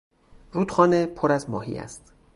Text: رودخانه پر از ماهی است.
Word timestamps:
رودخانه 0.51 1.05
پر 1.05 1.31
از 1.31 1.49
ماهی 1.49 1.77
است. 1.77 2.13